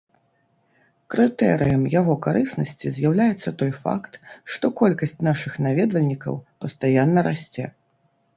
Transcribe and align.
Крытэрыем 1.13 1.83
яго 1.95 2.15
карыснасці 2.25 2.93
з'яўляецца 2.95 3.53
той 3.59 3.71
факт, 3.83 4.17
што 4.55 4.73
колькасць 4.81 5.15
нашых 5.29 5.53
наведвальнікаў 5.67 6.43
пастаянна 6.67 7.19
расце. 7.31 7.65